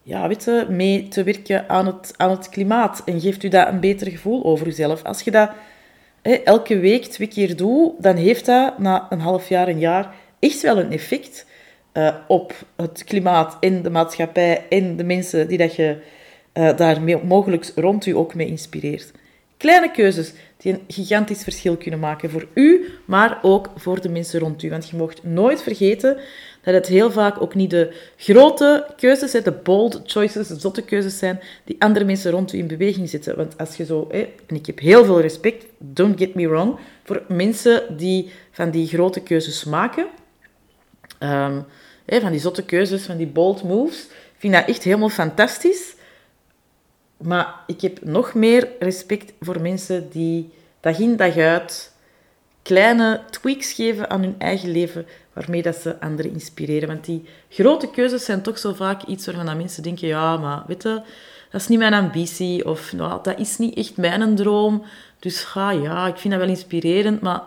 ja, 0.04 0.28
weet 0.28 0.70
mee 0.70 1.08
te 1.08 1.24
werken 1.24 1.70
aan 1.70 1.86
het, 1.86 2.14
aan 2.18 2.30
het 2.30 2.50
klimaat. 2.50 3.02
En 3.06 3.22
geeft 3.22 3.44
u 3.44 3.48
dat 3.48 3.68
een 3.68 3.80
beter 3.80 4.12
gevoel 4.12 4.44
over 4.44 4.68
uzelf. 4.68 5.04
Als 5.04 5.22
je 5.22 5.32
dat 5.32 5.50
elke 6.44 6.80
week 6.80 7.06
twee 7.06 7.28
keer 7.28 7.56
doet, 7.56 7.92
dan 8.04 8.16
heeft 8.16 8.46
dat 8.46 8.78
na 8.80 9.08
een 9.10 9.20
half 9.20 9.50
jaar, 9.50 9.68
een 9.68 9.80
jaar 9.80 10.16
echt 10.40 10.62
wel 10.62 10.80
een 10.80 10.92
effect 10.92 11.48
uh, 11.94 12.16
op 12.28 12.54
het 12.76 13.04
klimaat 13.04 13.58
en 13.60 13.82
de 13.82 13.90
maatschappij 13.90 14.66
en 14.70 14.96
de 14.96 15.04
mensen 15.04 15.48
die 15.48 15.58
dat 15.58 15.76
je 15.76 15.98
uh, 16.54 16.78
daar 16.78 17.02
mogelijk 17.26 17.72
rond 17.76 18.06
u 18.06 18.16
ook 18.16 18.36
mee 18.36 18.48
inspireert. 18.48 19.12
Kleine 19.58 19.92
keuzes 19.92 20.34
die 20.58 20.74
een 20.74 20.82
gigantisch 20.88 21.44
verschil 21.44 21.78
kunnen 21.78 22.00
maken 22.00 22.30
voor 22.30 22.48
u, 22.54 22.88
maar 23.06 23.40
ook 23.42 23.70
voor 23.76 24.02
de 24.02 24.10
mensen 24.10 24.40
rond 24.40 24.64
u. 24.64 24.70
Want 24.70 24.90
je 24.90 24.98
mocht 24.98 25.24
nooit 25.24 25.62
vergeten 25.62 26.18
dat 26.62 26.74
het 26.74 26.88
heel 26.88 27.12
vaak 27.12 27.42
ook 27.42 27.56
niet 27.56 27.70
de 27.70 27.96
grote 28.18 28.86
keuzes, 28.98 29.32
de 29.32 29.52
bold 29.52 30.02
choices, 30.06 30.48
de 30.48 30.60
zotte 30.60 30.82
keuzes 30.82 31.18
zijn, 31.18 31.40
die 31.64 31.76
andere 31.80 32.06
mensen 32.06 32.32
rond 32.32 32.54
u 32.54 32.58
in 32.58 32.68
beweging 32.68 33.10
zetten. 33.10 33.38
Want 33.38 33.58
als 33.58 33.76
je 33.76 33.86
zo, 33.86 34.08
en 34.12 34.56
ik 34.56 34.66
heb 34.66 34.80
heel 34.80 35.06
veel 35.06 35.22
respect, 35.22 35.66
don't 35.78 36.20
get 36.20 36.36
me 36.36 36.48
wrong, 36.48 36.80
voor 37.04 37.24
mensen 37.28 37.98
die 37.98 38.30
van 38.52 38.70
die 38.70 38.88
grote 38.88 39.22
keuzes 39.22 39.64
maken, 39.64 40.08
um, 41.20 41.66
van 42.06 42.32
die 42.32 42.40
zotte 42.40 42.64
keuzes, 42.64 43.06
van 43.06 43.18
die 43.18 43.28
bold 43.28 43.64
moves, 43.64 44.04
ik 44.04 44.36
vind 44.38 44.54
dat 44.54 44.68
echt 44.68 44.84
helemaal 44.84 45.10
fantastisch. 45.10 45.96
Maar 47.18 47.56
ik 47.68 47.82
heb 47.82 48.04
nog 48.04 48.34
meer 48.34 48.68
respect 48.80 49.34
voor 49.40 49.62
mensen 49.62 50.10
die 50.10 50.52
dag 50.80 51.00
in 51.00 51.16
dag 51.16 51.38
uit 51.38 51.92
kleine 52.62 53.22
tweaks 53.30 53.74
geven 53.74 54.10
aan 54.10 54.22
hun 54.22 54.36
eigen 54.38 54.72
leven, 54.72 55.08
waarmee 55.34 55.62
dat 55.62 55.76
ze 55.76 56.00
anderen 56.00 56.32
inspireren. 56.32 56.88
Want 56.88 57.06
die 57.06 57.26
grote 57.50 57.90
keuzes 57.90 58.26
zijn 58.26 58.42
toch 58.42 58.58
zo 58.58 58.74
vaak 58.74 59.04
iets 59.04 59.26
waarvan 59.26 59.58
mensen 59.58 59.84
denken, 59.84 60.08
ja, 60.08 60.38
maar 60.38 60.64
weet 60.68 60.84
je, 60.84 61.02
dat 61.52 61.62
is 61.62 61.68
niet 61.68 61.80
mijn 61.80 61.94
ambitie, 61.94 62.66
of 62.66 62.94
nou, 62.94 63.24
dat 63.24 63.40
is 63.40 63.58
niet 63.58 63.78
echt 63.78 63.98
mijn 63.98 64.36
droom. 64.36 64.84
Dus 65.20 65.44
ga, 65.44 65.72
ja, 65.72 66.08
ik 66.08 66.18
vind 66.18 66.34
dat 66.34 66.42
wel 66.42 66.52
inspirerend, 66.52 67.22
maar 67.22 67.42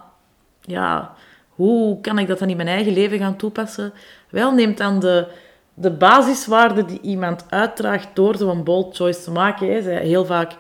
ja, 0.61 1.14
hoe 1.54 2.00
kan 2.00 2.18
ik 2.18 2.26
dat 2.26 2.38
dan 2.38 2.49
in 2.49 2.56
mijn 2.56 2.68
eigen 2.68 2.92
leven 2.92 3.18
gaan 3.18 3.37
toepassen? 3.37 3.92
Wel, 4.30 4.52
neemt 4.52 4.78
dan 4.78 5.00
de, 5.00 5.26
de 5.75 5.90
basiswaarden 5.90 6.87
die 6.87 7.00
iemand 7.00 7.44
uitdraagt 7.49 8.09
door 8.14 8.37
zo'n 8.37 8.64
bold 8.64 8.97
choice 8.97 9.23
te 9.23 9.30
maken. 9.30 9.73
Hè. 9.73 9.90
Heel 9.90 10.25
vaak 10.25 10.52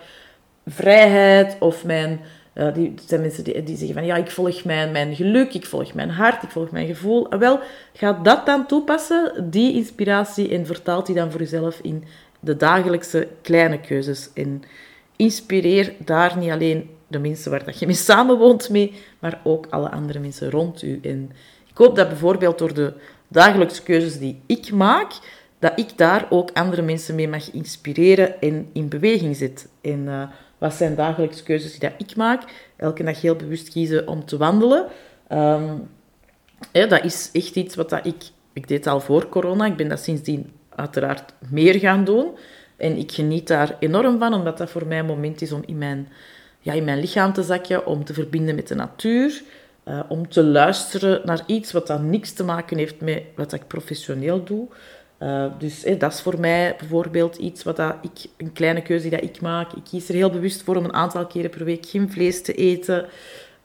vrijheid 0.66 1.56
of 1.60 1.84
mijn 1.84 2.20
uh, 2.54 2.74
die 2.74 2.94
zijn 3.06 3.20
mensen 3.20 3.44
die, 3.44 3.62
die, 3.62 3.76
zeggen 3.76 3.94
van 3.94 4.04
ja, 4.04 4.16
ik 4.16 4.30
volg 4.30 4.64
mijn, 4.64 4.92
mijn 4.92 5.14
geluk, 5.14 5.54
ik 5.54 5.66
volg 5.66 5.94
mijn 5.94 6.10
hart, 6.10 6.42
ik 6.42 6.50
volg 6.50 6.70
mijn 6.70 6.86
gevoel. 6.86 7.28
En 7.28 7.38
wel, 7.38 7.60
ga 7.92 8.12
dat 8.12 8.46
dan 8.46 8.66
toepassen, 8.66 9.50
die 9.50 9.74
inspiratie, 9.74 10.50
en 10.50 10.66
vertaalt 10.66 11.06
die 11.06 11.14
dan 11.14 11.30
voor 11.30 11.40
jezelf 11.40 11.78
in 11.82 12.04
de 12.40 12.56
dagelijkse 12.56 13.28
kleine 13.42 13.80
keuzes. 13.80 14.30
En 14.34 14.62
inspireer 15.16 15.92
daar 15.98 16.38
niet 16.38 16.50
alleen 16.50 16.90
de 17.12 17.18
mensen 17.18 17.50
waar 17.50 17.64
dat 17.64 17.78
je 17.78 17.86
mee 17.86 17.94
samenwoont 17.94 18.70
mee, 18.70 18.92
maar 19.18 19.40
ook 19.44 19.66
alle 19.70 19.90
andere 19.90 20.18
mensen 20.18 20.50
rond 20.50 20.82
u. 20.82 21.00
En 21.02 21.30
ik 21.70 21.76
hoop 21.76 21.96
dat 21.96 22.08
bijvoorbeeld 22.08 22.58
door 22.58 22.74
de 22.74 22.92
dagelijkse 23.28 23.82
keuzes 23.82 24.18
die 24.18 24.40
ik 24.46 24.72
maak, 24.72 25.12
dat 25.58 25.72
ik 25.78 25.98
daar 25.98 26.26
ook 26.30 26.50
andere 26.52 26.82
mensen 26.82 27.14
mee 27.14 27.28
mag 27.28 27.50
inspireren 27.50 28.40
en 28.40 28.68
in 28.72 28.88
beweging 28.88 29.36
zet. 29.36 29.68
En 29.80 29.98
uh, 29.98 30.22
wat 30.58 30.74
zijn 30.74 30.94
dagelijkse 30.94 31.42
keuzes 31.42 31.70
die 31.70 31.80
dat 31.80 32.08
ik 32.08 32.16
maak? 32.16 32.42
Elke 32.76 33.04
dag 33.04 33.20
heel 33.20 33.36
bewust 33.36 33.68
kiezen 33.68 34.08
om 34.08 34.24
te 34.24 34.36
wandelen. 34.36 34.86
Um, 35.32 35.88
dat 36.72 37.04
is 37.04 37.30
echt 37.32 37.56
iets 37.56 37.74
wat 37.74 37.90
dat 37.90 38.06
ik... 38.06 38.22
Ik 38.52 38.68
deed 38.68 38.86
al 38.86 39.00
voor 39.00 39.28
corona. 39.28 39.66
Ik 39.66 39.76
ben 39.76 39.88
dat 39.88 40.00
sindsdien 40.00 40.52
uiteraard 40.68 41.32
meer 41.50 41.78
gaan 41.78 42.04
doen. 42.04 42.26
En 42.76 42.96
ik 42.96 43.12
geniet 43.12 43.46
daar 43.46 43.76
enorm 43.78 44.18
van, 44.18 44.34
omdat 44.34 44.58
dat 44.58 44.70
voor 44.70 44.86
mij 44.86 44.98
een 44.98 45.06
moment 45.06 45.42
is 45.42 45.52
om 45.52 45.62
in 45.66 45.78
mijn, 45.78 46.08
ja, 46.62 46.72
in 46.72 46.84
mijn 46.84 47.00
lichaam 47.00 47.32
te 47.32 47.42
zakken, 47.42 47.86
om 47.86 48.04
te 48.04 48.14
verbinden 48.14 48.54
met 48.54 48.68
de 48.68 48.74
natuur, 48.74 49.42
uh, 49.88 50.00
om 50.08 50.28
te 50.28 50.44
luisteren 50.44 51.20
naar 51.24 51.42
iets 51.46 51.72
wat 51.72 51.86
dan 51.86 52.10
niks 52.10 52.32
te 52.32 52.44
maken 52.44 52.78
heeft 52.78 53.00
met 53.00 53.22
wat 53.36 53.52
ik 53.52 53.66
professioneel 53.66 54.44
doe. 54.44 54.66
Uh, 55.18 55.46
dus 55.58 55.84
dat 55.98 56.12
is 56.12 56.20
voor 56.20 56.40
mij 56.40 56.74
bijvoorbeeld 56.78 57.36
iets 57.36 57.62
wat 57.62 57.76
dat 57.76 57.94
ik, 58.02 58.30
een 58.36 58.52
kleine 58.52 58.82
keuze 58.82 59.08
die 59.08 59.18
dat 59.18 59.28
ik 59.28 59.40
maak. 59.40 59.72
Ik 59.72 59.84
kies 59.90 60.08
er 60.08 60.14
heel 60.14 60.30
bewust 60.30 60.62
voor 60.62 60.76
om 60.76 60.84
een 60.84 60.92
aantal 60.92 61.26
keren 61.26 61.50
per 61.50 61.64
week 61.64 61.86
geen 61.86 62.10
vlees 62.10 62.42
te 62.42 62.54
eten. 62.54 63.06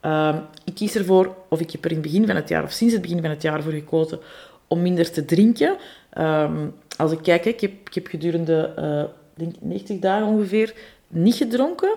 Uh, 0.06 0.36
ik 0.64 0.76
kies 0.76 0.96
ervoor, 0.96 1.36
of 1.50 1.60
ik 1.60 1.72
heb 1.72 1.86
er 1.86 1.92
in 1.92 1.98
het 1.98 2.06
begin 2.06 2.26
van 2.26 2.36
het 2.36 2.50
jaar, 2.50 2.64
of 2.64 2.72
sinds 2.72 2.94
het 2.94 3.02
begin 3.02 3.22
van 3.22 3.30
het 3.30 3.42
jaar 3.42 3.64
voor 3.64 3.72
gekozen, 3.72 4.20
om 4.68 4.82
minder 4.82 5.12
te 5.12 5.26
drinken. 5.26 5.78
Um, 6.18 6.74
als 6.98 7.12
ik 7.12 7.20
kijk, 7.22 7.46
ik 7.46 7.60
heb, 7.60 7.72
ik 7.72 7.94
heb 7.94 8.08
gedurende 8.08 8.74
uh, 8.80 9.04
denk 9.34 9.56
90 9.62 10.00
dagen 10.00 10.28
ongeveer 10.28 10.74
niet 11.08 11.36
gedronken. 11.36 11.96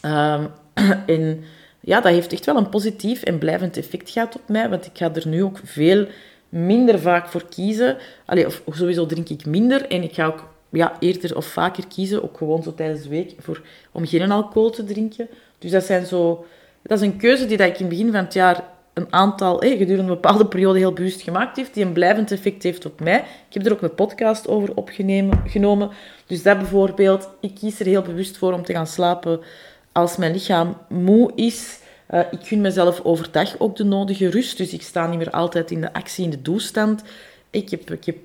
En 1.06 1.44
ja, 1.80 2.00
dat 2.00 2.12
heeft 2.12 2.32
echt 2.32 2.44
wel 2.44 2.56
een 2.56 2.68
positief 2.68 3.22
en 3.22 3.38
blijvend 3.38 3.76
effect 3.76 4.10
gehad 4.10 4.34
op 4.34 4.48
mij, 4.48 4.68
want 4.68 4.86
ik 4.86 4.92
ga 4.94 5.14
er 5.14 5.28
nu 5.28 5.42
ook 5.42 5.60
veel 5.64 6.06
minder 6.48 6.98
vaak 6.98 7.28
voor 7.28 7.48
kiezen. 7.48 7.96
Allee, 8.26 8.46
of 8.46 8.62
sowieso 8.70 9.06
drink 9.06 9.28
ik 9.28 9.46
minder 9.46 9.86
en 9.86 10.02
ik 10.02 10.14
ga 10.14 10.26
ook 10.26 10.48
ja, 10.70 10.96
eerder 11.00 11.36
of 11.36 11.46
vaker 11.46 11.86
kiezen, 11.86 12.22
ook 12.22 12.36
gewoon 12.36 12.62
zo 12.62 12.74
tijdens 12.74 13.02
de 13.02 13.08
week, 13.08 13.34
voor, 13.38 13.62
om 13.92 14.06
geen 14.06 14.30
alcohol 14.30 14.70
te 14.70 14.84
drinken. 14.84 15.28
Dus 15.58 15.70
dat, 15.70 15.84
zijn 15.84 16.06
zo, 16.06 16.46
dat 16.82 17.00
is 17.00 17.06
een 17.06 17.16
keuze 17.16 17.46
die 17.46 17.56
dat 17.56 17.66
ik 17.66 17.78
in 17.78 17.86
het 17.86 17.88
begin 17.88 18.12
van 18.12 18.24
het 18.24 18.34
jaar 18.34 18.64
een 18.94 19.12
aantal, 19.12 19.62
eh, 19.62 19.70
gedurende 19.70 20.02
een 20.02 20.20
bepaalde 20.20 20.46
periode 20.46 20.78
heel 20.78 20.92
bewust 20.92 21.22
gemaakt 21.22 21.56
heeft, 21.56 21.74
die 21.74 21.84
een 21.84 21.92
blijvend 21.92 22.32
effect 22.32 22.62
heeft 22.62 22.86
op 22.86 23.00
mij. 23.00 23.18
Ik 23.18 23.54
heb 23.54 23.66
er 23.66 23.72
ook 23.72 23.82
een 23.82 23.94
podcast 23.94 24.48
over 24.48 24.74
opgenomen. 24.74 25.90
Dus 26.26 26.42
dat 26.42 26.58
bijvoorbeeld, 26.58 27.28
ik 27.40 27.54
kies 27.54 27.80
er 27.80 27.86
heel 27.86 28.02
bewust 28.02 28.36
voor 28.36 28.52
om 28.52 28.64
te 28.64 28.72
gaan 28.72 28.86
slapen 28.86 29.40
als 29.92 30.16
mijn 30.16 30.32
lichaam 30.32 30.76
moe 30.88 31.32
is. 31.34 31.78
Uh, 32.10 32.20
ik 32.30 32.38
gun 32.42 32.60
mezelf 32.60 33.00
overdag 33.04 33.58
ook 33.58 33.76
de 33.76 33.84
nodige 33.84 34.30
rust, 34.30 34.56
dus 34.56 34.72
ik 34.72 34.82
sta 34.82 35.06
niet 35.06 35.18
meer 35.18 35.30
altijd 35.30 35.70
in 35.70 35.80
de 35.80 35.92
actie, 35.92 36.24
in 36.24 36.30
de 36.30 36.42
doelstand. 36.42 37.02
Ik 37.50 37.70
heb, 37.70 37.90
ik 37.90 38.04
heb 38.04 38.16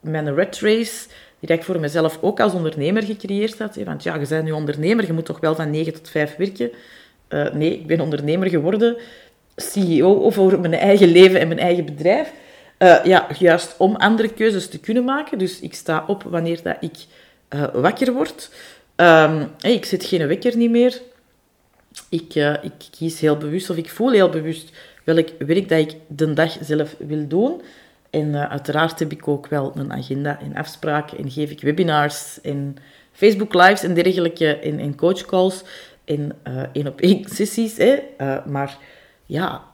mijn 0.00 0.34
red 0.34 0.58
race, 0.60 1.08
die 1.40 1.56
ik 1.56 1.64
voor 1.64 1.80
mezelf 1.80 2.18
ook 2.20 2.40
als 2.40 2.52
ondernemer 2.52 3.02
gecreëerd 3.02 3.58
had. 3.58 3.76
Want 3.76 4.02
ja, 4.02 4.14
je 4.14 4.26
bent 4.26 4.44
nu 4.44 4.50
ondernemer, 4.50 5.06
je 5.06 5.12
moet 5.12 5.24
toch 5.24 5.40
wel 5.40 5.54
van 5.54 5.70
9 5.70 5.92
tot 5.92 6.08
5 6.08 6.36
werken. 6.36 6.70
Uh, 7.28 7.52
nee, 7.52 7.72
ik 7.72 7.86
ben 7.86 8.00
ondernemer 8.00 8.48
geworden, 8.48 8.96
CEO 9.56 10.22
over 10.22 10.60
mijn 10.60 10.74
eigen 10.74 11.08
leven 11.08 11.40
en 11.40 11.48
mijn 11.48 11.60
eigen 11.60 11.84
bedrijf. 11.84 12.32
Uh, 12.78 13.04
ja, 13.04 13.26
juist 13.38 13.74
om 13.78 13.96
andere 13.96 14.28
keuzes 14.28 14.68
te 14.68 14.78
kunnen 14.78 15.04
maken. 15.04 15.38
Dus 15.38 15.60
ik 15.60 15.74
sta 15.74 16.04
op 16.06 16.22
wanneer 16.22 16.60
dat 16.62 16.76
ik 16.80 16.96
wakker 17.72 18.12
word. 18.12 18.50
Hey, 18.98 19.74
ik 19.74 19.84
zet 19.84 20.04
geen 20.04 20.26
wekker 20.26 20.56
niet 20.56 20.70
meer. 20.70 21.00
Ik, 22.08 22.34
uh, 22.34 22.64
ik 22.64 22.72
kies 22.90 23.20
heel 23.20 23.36
bewust, 23.36 23.70
of 23.70 23.76
ik 23.76 23.90
voel 23.90 24.10
heel 24.10 24.28
bewust 24.28 24.72
welk 25.04 25.28
werk 25.38 25.68
dat 25.68 25.78
ik 25.78 25.96
de 26.06 26.32
dag 26.32 26.56
zelf 26.60 26.96
wil 26.98 27.28
doen. 27.28 27.62
En 28.10 28.28
uh, 28.28 28.50
uiteraard 28.50 28.98
heb 28.98 29.12
ik 29.12 29.28
ook 29.28 29.46
wel 29.46 29.72
een 29.74 29.92
agenda 29.92 30.40
en 30.40 30.56
afspraken 30.56 31.18
en 31.18 31.30
geef 31.30 31.50
ik 31.50 31.60
webinars 31.60 32.40
en 32.40 32.76
Facebook 33.12 33.54
lives 33.54 33.82
en 33.82 33.94
dergelijke 33.94 34.58
en, 34.58 34.78
en 34.78 34.96
coachcalls 34.96 35.62
en 36.04 36.32
uh, 36.48 36.62
één 36.72 36.86
op 36.86 37.00
één 37.00 37.24
sessies. 37.34 37.76
Hè. 37.76 37.98
maar 38.46 38.78
ja, 39.26 39.64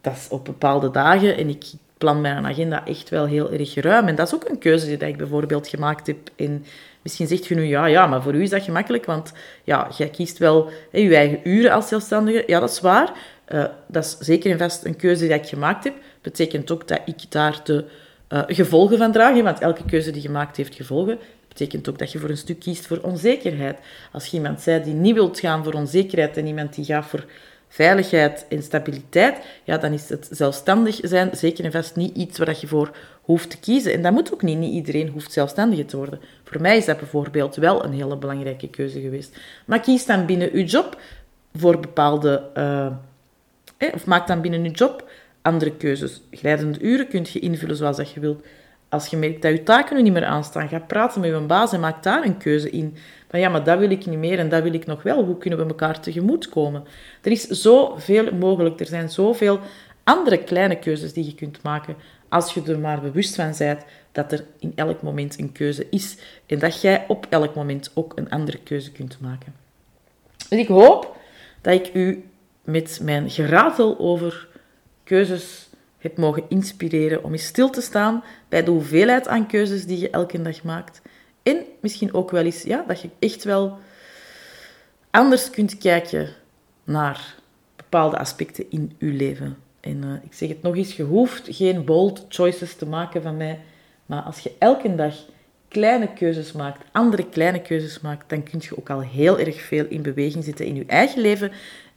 dat 0.00 0.16
is 0.16 0.28
op 0.28 0.44
bepaalde 0.44 0.90
dagen 0.90 1.36
en 1.36 1.48
ik 1.48 1.64
plan 1.98 2.20
mijn 2.20 2.46
agenda 2.46 2.86
echt 2.86 3.08
wel 3.08 3.26
heel 3.26 3.52
erg 3.52 3.74
ruim. 3.74 4.08
En 4.08 4.14
dat 4.14 4.26
is 4.26 4.34
ook 4.34 4.48
een 4.48 4.58
keuze 4.58 4.86
die 4.86 5.08
ik 5.08 5.16
bijvoorbeeld 5.16 5.68
gemaakt 5.68 6.06
heb 6.06 6.18
in 6.36 6.64
Misschien 7.02 7.26
zegt 7.26 7.46
je 7.46 7.54
nu, 7.54 7.64
ja, 7.64 7.86
ja, 7.86 8.06
maar 8.06 8.22
voor 8.22 8.34
u 8.34 8.42
is 8.42 8.50
dat 8.50 8.62
gemakkelijk, 8.62 9.04
want 9.04 9.32
ja, 9.64 9.88
jij 9.96 10.08
kiest 10.08 10.38
wel 10.38 10.70
je 10.92 11.16
eigen 11.16 11.40
uren 11.44 11.70
als 11.70 11.88
zelfstandige. 11.88 12.44
Ja, 12.46 12.60
dat 12.60 12.70
is 12.70 12.80
waar. 12.80 13.12
Uh, 13.48 13.64
dat 13.86 14.04
is 14.04 14.16
zeker 14.18 14.50
en 14.50 14.58
vast 14.58 14.84
een 14.84 14.96
keuze 14.96 15.26
die 15.26 15.34
ik 15.34 15.46
gemaakt 15.46 15.84
heb. 15.84 15.94
Betekent 16.22 16.70
ook 16.70 16.88
dat 16.88 17.00
ik 17.04 17.30
daar 17.30 17.60
de 17.64 17.84
uh, 18.28 18.42
gevolgen 18.46 18.98
van 18.98 19.12
draag, 19.12 19.42
want 19.42 19.58
elke 19.58 19.84
keuze 19.84 20.10
die 20.10 20.22
je 20.22 20.30
maakt 20.30 20.56
heeft 20.56 20.74
gevolgen. 20.74 21.18
Betekent 21.48 21.88
ook 21.88 21.98
dat 21.98 22.12
je 22.12 22.18
voor 22.18 22.30
een 22.30 22.36
stuk 22.36 22.58
kiest 22.58 22.86
voor 22.86 22.98
onzekerheid. 23.02 23.78
Als 24.12 24.26
je 24.26 24.36
iemand 24.36 24.60
zei 24.60 24.82
die 24.82 24.94
niet 24.94 25.14
wilt 25.14 25.40
gaan 25.40 25.64
voor 25.64 25.72
onzekerheid 25.72 26.36
en 26.36 26.46
iemand 26.46 26.74
die 26.74 26.84
gaat 26.84 27.06
voor 27.06 27.24
veiligheid 27.68 28.46
en 28.48 28.62
stabiliteit, 28.62 29.36
ja, 29.64 29.78
dan 29.78 29.92
is 29.92 30.08
het 30.08 30.28
zelfstandig 30.30 30.98
zijn 31.02 31.30
zeker 31.32 31.64
en 31.64 31.72
vast 31.72 31.96
niet 31.96 32.16
iets 32.16 32.38
waar 32.38 32.56
je 32.60 32.66
voor 32.66 32.90
hoeft 33.22 33.50
te 33.50 33.58
kiezen. 33.58 33.92
En 33.92 34.02
dat 34.02 34.12
moet 34.12 34.32
ook 34.32 34.42
niet. 34.42 34.58
Niet 34.58 34.72
iedereen 34.72 35.08
hoeft 35.08 35.32
zelfstandig 35.32 35.86
te 35.86 35.96
worden. 35.96 36.20
Voor 36.44 36.60
mij 36.60 36.76
is 36.76 36.84
dat 36.84 36.98
bijvoorbeeld 36.98 37.56
wel 37.56 37.84
een 37.84 37.92
hele 37.92 38.16
belangrijke 38.16 38.68
keuze 38.68 39.00
geweest. 39.00 39.36
Maar 39.64 39.80
kies 39.80 40.06
dan 40.06 40.26
binnen 40.26 40.52
uw 40.52 40.64
job 40.64 41.00
voor 41.54 41.80
bepaalde... 41.80 42.42
Uh, 42.56 43.92
of 43.94 44.06
maak 44.06 44.26
dan 44.26 44.40
binnen 44.40 44.64
uw 44.64 44.70
job 44.70 45.10
andere 45.42 45.76
keuzes. 45.76 46.20
Glijdende 46.30 46.80
uren 46.80 47.08
kunt 47.08 47.30
je 47.30 47.38
invullen 47.38 47.76
zoals 47.76 47.96
dat 47.96 48.10
je 48.10 48.20
wilt. 48.20 48.44
Als 48.88 49.06
je 49.06 49.16
merkt 49.16 49.42
dat 49.42 49.52
je 49.52 49.62
taken 49.62 49.96
nu 49.96 50.02
niet 50.02 50.12
meer 50.12 50.24
aanstaan, 50.24 50.68
ga 50.68 50.78
praten 50.78 51.20
met 51.20 51.30
je 51.30 51.40
baas 51.40 51.72
en 51.72 51.80
maak 51.80 52.02
daar 52.02 52.24
een 52.24 52.36
keuze 52.36 52.70
in. 52.70 52.96
Van 53.28 53.40
ja, 53.40 53.48
maar 53.48 53.64
dat 53.64 53.78
wil 53.78 53.90
ik 53.90 54.06
niet 54.06 54.18
meer 54.18 54.38
en 54.38 54.48
dat 54.48 54.62
wil 54.62 54.74
ik 54.74 54.86
nog 54.86 55.02
wel. 55.02 55.24
Hoe 55.24 55.38
kunnen 55.38 55.58
we 55.58 55.64
elkaar 55.64 56.00
tegemoet 56.00 56.48
komen? 56.48 56.84
Er 57.22 57.30
is 57.30 57.46
zoveel 57.46 58.34
mogelijk. 58.34 58.80
Er 58.80 58.86
zijn 58.86 59.10
zoveel 59.10 59.60
andere 60.04 60.38
kleine 60.38 60.78
keuzes 60.78 61.12
die 61.12 61.24
je 61.24 61.34
kunt 61.34 61.62
maken 61.62 61.96
als 62.28 62.54
je 62.54 62.62
er 62.62 62.78
maar 62.78 63.00
bewust 63.00 63.34
van 63.34 63.54
bent 63.58 63.84
dat 64.12 64.32
er 64.32 64.44
in 64.58 64.72
elk 64.74 65.02
moment 65.02 65.38
een 65.38 65.52
keuze 65.52 65.86
is 65.90 66.16
en 66.46 66.58
dat 66.58 66.80
jij 66.80 67.04
op 67.08 67.26
elk 67.28 67.54
moment 67.54 67.90
ook 67.94 68.12
een 68.16 68.30
andere 68.30 68.58
keuze 68.58 68.92
kunt 68.92 69.20
maken. 69.20 69.54
Dus 70.48 70.58
ik 70.58 70.68
hoop 70.68 71.16
dat 71.60 71.74
ik 71.74 71.94
u 71.94 72.24
met 72.64 73.00
mijn 73.02 73.30
geratel 73.30 73.98
over 73.98 74.48
keuzes 75.04 75.67
heb 75.98 76.16
mogen 76.16 76.44
inspireren 76.48 77.24
om 77.24 77.32
eens 77.32 77.46
stil 77.46 77.70
te 77.70 77.80
staan 77.80 78.24
bij 78.48 78.64
de 78.64 78.70
hoeveelheid 78.70 79.28
aan 79.28 79.46
keuzes 79.46 79.86
die 79.86 79.98
je 79.98 80.10
elke 80.10 80.42
dag 80.42 80.62
maakt. 80.62 81.02
En 81.42 81.64
misschien 81.80 82.14
ook 82.14 82.30
wel 82.30 82.44
eens 82.44 82.62
ja, 82.62 82.84
dat 82.86 83.00
je 83.00 83.10
echt 83.18 83.44
wel 83.44 83.78
anders 85.10 85.50
kunt 85.50 85.78
kijken 85.78 86.28
naar 86.84 87.34
bepaalde 87.76 88.18
aspecten 88.18 88.70
in 88.70 88.92
uw 88.98 89.16
leven. 89.16 89.56
En 89.80 90.02
uh, 90.04 90.12
ik 90.24 90.32
zeg 90.32 90.48
het 90.48 90.62
nog 90.62 90.76
eens, 90.76 90.96
je 90.96 91.02
hoeft 91.02 91.46
geen 91.50 91.84
bold 91.84 92.24
choices 92.28 92.74
te 92.74 92.86
maken 92.86 93.22
van 93.22 93.36
mij. 93.36 93.60
Maar 94.06 94.22
als 94.22 94.38
je 94.38 94.52
elke 94.58 94.94
dag 94.94 95.14
kleine 95.68 96.12
keuzes 96.12 96.52
maakt, 96.52 96.84
andere 96.92 97.28
kleine 97.28 97.62
keuzes 97.62 98.00
maakt, 98.00 98.28
dan 98.28 98.42
kun 98.42 98.58
je 98.62 98.78
ook 98.78 98.90
al 98.90 99.00
heel 99.00 99.38
erg 99.38 99.60
veel 99.60 99.86
in 99.88 100.02
beweging 100.02 100.44
zetten 100.44 100.66
in 100.66 100.74
je 100.74 100.84
eigen 100.86 101.20
leven. 101.20 101.52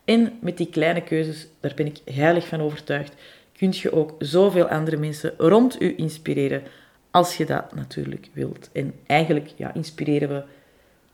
En 0.06 0.38
met 0.42 0.58
die 0.58 0.70
kleine 0.70 1.02
keuzes, 1.02 1.48
daar 1.60 1.74
ben 1.76 1.86
ik 1.86 1.98
heilig 2.06 2.48
van 2.48 2.62
overtuigd, 2.62 3.14
kun 3.62 3.74
je 3.74 3.94
ook 3.94 4.16
zoveel 4.20 4.68
andere 4.68 4.98
mensen 4.98 5.34
rond 5.38 5.82
u 5.82 5.94
inspireren, 5.98 6.64
als 7.12 7.38
je 7.38 7.46
dat 7.46 7.76
natuurlijk 7.76 8.30
wilt. 8.34 8.70
En 8.72 8.94
eigenlijk 9.06 9.54
ja, 9.56 9.74
inspireren 9.74 10.30
we 10.30 10.44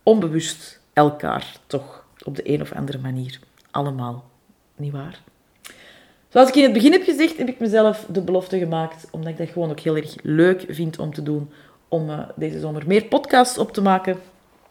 onbewust 0.03 0.81
elkaar 0.93 1.57
toch 1.65 2.05
op 2.23 2.35
de 2.35 2.49
een 2.49 2.61
of 2.61 2.73
andere 2.73 2.97
manier. 2.97 3.39
Allemaal, 3.71 4.29
niet 4.75 4.91
waar? 4.91 5.21
Zoals 6.27 6.49
ik 6.49 6.55
in 6.55 6.63
het 6.63 6.73
begin 6.73 6.91
heb 6.91 7.03
gezegd, 7.03 7.37
heb 7.37 7.47
ik 7.47 7.59
mezelf 7.59 8.05
de 8.09 8.21
belofte 8.21 8.57
gemaakt, 8.57 9.07
omdat 9.11 9.29
ik 9.29 9.37
dat 9.37 9.49
gewoon 9.49 9.69
ook 9.69 9.79
heel 9.79 9.95
erg 9.95 10.15
leuk 10.23 10.65
vind 10.69 10.99
om 10.99 11.13
te 11.13 11.23
doen, 11.23 11.49
om 11.87 12.09
uh, 12.09 12.29
deze 12.35 12.59
zomer 12.59 12.83
meer 12.87 13.05
podcasts 13.05 13.57
op 13.57 13.71
te 13.71 13.81
maken, 13.81 14.19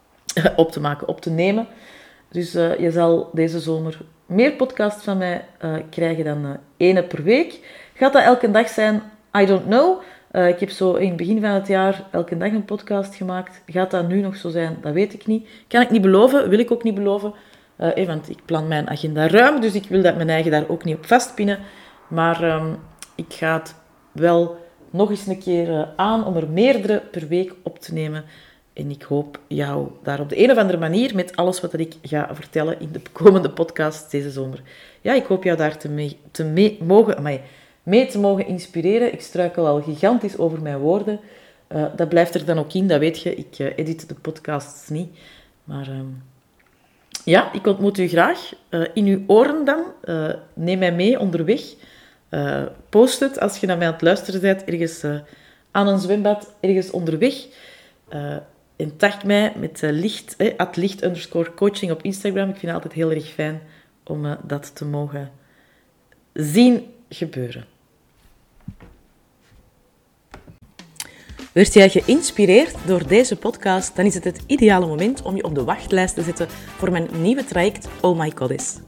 op 0.56 0.72
te 0.72 0.80
maken, 0.80 1.08
op 1.08 1.20
te 1.20 1.30
nemen. 1.30 1.66
Dus 2.28 2.54
uh, 2.54 2.78
je 2.78 2.90
zal 2.90 3.30
deze 3.32 3.60
zomer 3.60 4.00
meer 4.26 4.52
podcasts 4.52 5.04
van 5.04 5.18
mij 5.18 5.44
uh, 5.64 5.74
krijgen 5.90 6.24
dan 6.24 6.56
ene 6.76 7.02
per 7.02 7.22
week. 7.22 7.60
Gaat 7.94 8.12
dat 8.12 8.22
elke 8.22 8.50
dag 8.50 8.68
zijn? 8.68 9.02
I 9.38 9.46
don't 9.46 9.64
know. 9.64 10.02
ik 10.30 10.60
heb 10.60 10.70
zo 10.70 10.94
in 10.94 11.08
het 11.08 11.16
begin 11.16 11.40
van 11.40 11.50
het 11.50 11.66
jaar 11.66 12.04
elke 12.10 12.36
dag 12.36 12.52
een 12.52 12.64
podcast 12.64 13.14
gemaakt. 13.14 13.62
Gaat 13.66 13.90
dat 13.90 14.08
nu 14.08 14.20
nog 14.20 14.36
zo 14.36 14.48
zijn? 14.48 14.76
Dat 14.80 14.92
weet 14.92 15.14
ik 15.14 15.26
niet. 15.26 15.48
Kan 15.68 15.80
ik 15.80 15.90
niet 15.90 16.02
beloven, 16.02 16.48
wil 16.48 16.58
ik 16.58 16.70
ook 16.70 16.82
niet 16.82 16.94
beloven. 16.94 17.34
Uh, 17.78 18.06
want 18.06 18.30
ik 18.30 18.38
plan 18.44 18.68
mijn 18.68 18.90
agenda 18.90 19.28
ruim, 19.28 19.60
dus 19.60 19.74
ik 19.74 19.88
wil 19.88 20.02
dat 20.02 20.16
mijn 20.16 20.28
eigen 20.28 20.50
daar 20.50 20.68
ook 20.68 20.84
niet 20.84 20.96
op 20.96 21.06
vastpinnen. 21.06 21.58
Maar 22.08 22.44
um, 22.44 22.76
ik 23.14 23.26
ga 23.28 23.52
het 23.58 23.74
wel 24.12 24.56
nog 24.90 25.10
eens 25.10 25.26
een 25.26 25.38
keer 25.38 25.68
uh, 25.68 25.82
aan 25.96 26.24
om 26.24 26.36
er 26.36 26.48
meerdere 26.48 27.02
per 27.10 27.28
week 27.28 27.54
op 27.62 27.78
te 27.78 27.92
nemen. 27.92 28.24
En 28.76 28.90
ik 28.90 29.02
hoop 29.02 29.38
jou 29.46 29.88
daar 30.02 30.20
op 30.20 30.28
de 30.28 30.42
een 30.42 30.50
of 30.50 30.56
andere 30.56 30.78
manier, 30.78 31.14
met 31.14 31.36
alles 31.36 31.60
wat 31.60 31.78
ik 31.78 31.94
ga 32.02 32.28
vertellen 32.34 32.80
in 32.80 32.88
de 32.92 33.00
komende 33.12 33.50
podcast 33.50 34.10
deze 34.10 34.30
zomer, 34.30 34.62
ja, 35.00 35.14
ik 35.14 35.24
hoop 35.24 35.44
jou 35.44 35.56
daar 35.56 35.78
te, 35.78 35.88
mee, 35.88 36.18
te 36.30 36.76
mogen, 36.80 37.40
mee 37.82 38.06
te 38.06 38.18
mogen 38.18 38.46
inspireren. 38.46 39.12
Ik 39.12 39.20
struikel 39.20 39.66
al 39.66 39.82
gigantisch 39.82 40.38
over 40.38 40.62
mijn 40.62 40.78
woorden. 40.78 41.20
Uh, 41.68 41.84
dat 41.96 42.08
blijft 42.08 42.34
er 42.34 42.44
dan 42.44 42.58
ook 42.58 42.72
in, 42.72 42.88
dat 42.88 42.98
weet 42.98 43.20
je. 43.20 43.34
Ik 43.34 43.58
uh, 43.58 43.72
edit 43.76 44.08
de 44.08 44.14
podcasts 44.14 44.88
niet. 44.88 45.18
Maar... 45.64 45.88
Um, 45.88 46.22
ja, 47.24 47.52
ik 47.52 47.66
ontmoet 47.66 47.98
u 47.98 48.08
graag. 48.08 48.52
Uh, 48.70 48.86
in 48.94 49.06
uw 49.06 49.22
oren 49.26 49.64
dan. 49.64 49.82
Neem 50.54 50.78
mij 50.78 50.92
mee 50.92 51.20
onderweg. 51.20 51.62
Post 52.88 53.20
het 53.20 53.40
als 53.40 53.58
je 53.58 53.66
naar 53.66 53.78
mij 53.78 53.86
aan 53.86 53.92
het 53.92 54.02
luisteren 54.02 54.40
bent, 54.40 54.64
ergens 54.64 55.04
aan 55.70 55.88
een 55.88 55.98
zwembad, 55.98 56.54
ergens 56.60 56.90
onderweg. 56.90 57.46
En 58.76 58.96
tag 58.96 59.24
mij 59.24 59.52
met 59.56 59.80
licht, 59.82 60.36
eh, 60.36 60.66
licht 60.72 61.04
underscore 61.04 61.54
coaching 61.54 61.92
op 61.92 62.02
Instagram. 62.02 62.48
Ik 62.48 62.56
vind 62.56 62.72
het 62.72 62.74
altijd 62.74 62.92
heel 62.92 63.10
erg 63.10 63.28
fijn 63.28 63.60
om 64.04 64.36
dat 64.46 64.74
te 64.74 64.84
mogen 64.84 65.30
zien 66.32 66.92
gebeuren. 67.08 67.64
Werd 71.56 71.74
jij 71.74 71.90
geïnspireerd 71.90 72.74
door 72.86 73.06
deze 73.06 73.36
podcast, 73.36 73.96
dan 73.96 74.04
is 74.04 74.14
het 74.14 74.24
het 74.24 74.42
ideale 74.46 74.86
moment 74.86 75.22
om 75.22 75.36
je 75.36 75.44
op 75.44 75.54
de 75.54 75.64
wachtlijst 75.64 76.14
te 76.14 76.22
zetten 76.22 76.48
voor 76.48 76.90
mijn 76.90 77.08
nieuwe 77.20 77.44
traject 77.44 77.88
Oh 78.00 78.18
My 78.18 78.32
Goddess. 78.34 78.78